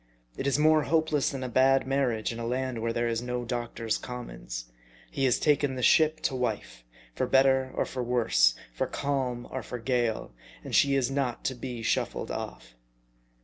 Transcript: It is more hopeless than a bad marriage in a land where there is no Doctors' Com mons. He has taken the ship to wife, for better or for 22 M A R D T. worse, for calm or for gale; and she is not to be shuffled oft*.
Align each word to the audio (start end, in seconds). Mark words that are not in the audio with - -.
It 0.35 0.47
is 0.47 0.57
more 0.57 0.85
hopeless 0.85 1.29
than 1.29 1.43
a 1.43 1.47
bad 1.47 1.85
marriage 1.85 2.33
in 2.33 2.39
a 2.39 2.47
land 2.47 2.81
where 2.81 2.91
there 2.91 3.07
is 3.07 3.21
no 3.21 3.45
Doctors' 3.45 3.99
Com 3.99 4.29
mons. 4.29 4.65
He 5.11 5.25
has 5.25 5.37
taken 5.37 5.75
the 5.75 5.83
ship 5.83 6.21
to 6.21 6.33
wife, 6.35 6.83
for 7.13 7.27
better 7.27 7.71
or 7.75 7.85
for 7.85 8.01
22 8.01 8.01
M 8.01 8.01
A 8.01 8.01
R 8.01 8.01
D 8.01 8.07
T. 8.07 8.11
worse, 8.39 8.55
for 8.73 8.87
calm 8.87 9.47
or 9.51 9.61
for 9.61 9.77
gale; 9.77 10.33
and 10.63 10.73
she 10.73 10.95
is 10.95 11.11
not 11.11 11.43
to 11.45 11.53
be 11.53 11.83
shuffled 11.83 12.31
oft*. 12.31 12.73